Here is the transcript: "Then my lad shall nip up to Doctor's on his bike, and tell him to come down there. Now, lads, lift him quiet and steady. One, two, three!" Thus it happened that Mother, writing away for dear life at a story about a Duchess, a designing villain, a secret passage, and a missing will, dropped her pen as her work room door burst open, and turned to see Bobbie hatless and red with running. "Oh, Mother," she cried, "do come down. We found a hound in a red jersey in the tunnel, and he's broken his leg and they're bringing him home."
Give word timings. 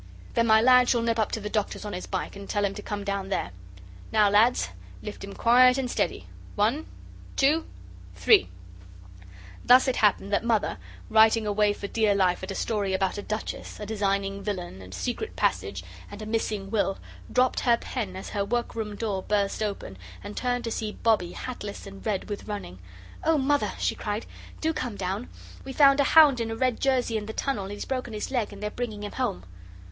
"Then 0.33 0.47
my 0.47 0.59
lad 0.61 0.89
shall 0.89 1.03
nip 1.03 1.19
up 1.19 1.31
to 1.33 1.39
Doctor's 1.47 1.85
on 1.85 1.93
his 1.93 2.07
bike, 2.07 2.35
and 2.35 2.49
tell 2.49 2.65
him 2.65 2.73
to 2.73 2.81
come 2.81 3.03
down 3.03 3.29
there. 3.29 3.51
Now, 4.11 4.31
lads, 4.31 4.69
lift 5.03 5.23
him 5.23 5.33
quiet 5.35 5.77
and 5.77 5.91
steady. 5.91 6.25
One, 6.55 6.87
two, 7.35 7.67
three!" 8.15 8.49
Thus 9.63 9.87
it 9.87 9.97
happened 9.97 10.33
that 10.33 10.43
Mother, 10.43 10.79
writing 11.11 11.45
away 11.45 11.71
for 11.73 11.85
dear 11.85 12.15
life 12.15 12.41
at 12.41 12.49
a 12.49 12.55
story 12.55 12.93
about 12.95 13.19
a 13.19 13.21
Duchess, 13.21 13.79
a 13.79 13.85
designing 13.85 14.41
villain, 14.41 14.81
a 14.81 14.91
secret 14.91 15.35
passage, 15.35 15.83
and 16.09 16.19
a 16.19 16.25
missing 16.25 16.71
will, 16.71 16.97
dropped 17.31 17.59
her 17.59 17.77
pen 17.77 18.15
as 18.15 18.29
her 18.29 18.43
work 18.43 18.73
room 18.73 18.95
door 18.95 19.21
burst 19.21 19.61
open, 19.61 19.99
and 20.23 20.35
turned 20.35 20.63
to 20.63 20.71
see 20.71 20.93
Bobbie 21.03 21.33
hatless 21.33 21.85
and 21.85 22.03
red 22.03 22.27
with 22.27 22.47
running. 22.47 22.79
"Oh, 23.23 23.37
Mother," 23.37 23.73
she 23.77 23.93
cried, 23.93 24.25
"do 24.61 24.73
come 24.73 24.95
down. 24.95 25.29
We 25.63 25.73
found 25.73 25.99
a 25.99 26.03
hound 26.05 26.41
in 26.41 26.49
a 26.49 26.55
red 26.55 26.79
jersey 26.79 27.17
in 27.17 27.27
the 27.27 27.33
tunnel, 27.33 27.65
and 27.65 27.71
he's 27.73 27.85
broken 27.85 28.13
his 28.15 28.31
leg 28.31 28.51
and 28.51 28.63
they're 28.63 28.71
bringing 28.71 29.03
him 29.03 29.11
home." 29.11 29.43